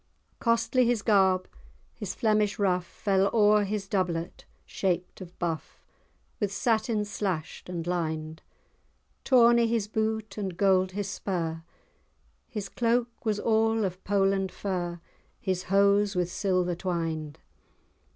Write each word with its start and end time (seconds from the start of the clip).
Costly 0.39 0.87
his 0.87 1.03
garb; 1.03 1.47
his 1.93 2.15
Flemish 2.15 2.57
ruff 2.57 2.87
Fell 2.87 3.29
o'er 3.31 3.63
his 3.65 3.87
doublet, 3.87 4.45
shaped 4.65 5.21
of 5.21 5.37
buff, 5.37 5.85
With 6.39 6.51
satin 6.51 7.05
slashed 7.05 7.69
and 7.69 7.85
lined; 7.85 8.41
Tawny 9.23 9.67
his 9.67 9.87
boot 9.87 10.39
and 10.39 10.57
gold 10.57 10.93
his 10.93 11.07
spur, 11.07 11.61
His 12.49 12.67
cloak 12.67 13.09
was 13.27 13.39
all 13.39 13.85
of 13.85 14.03
Poland 14.03 14.51
fur, 14.51 14.99
His 15.39 15.65
hose 15.65 16.15
with 16.15 16.31
silver 16.31 16.73
twined. 16.73 17.37